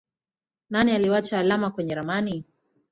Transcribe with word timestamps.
Nani 0.69 0.91
aliwacha 0.91 1.39
alama 1.39 1.71
kwenye 1.71 1.95
ramani. 1.95 2.43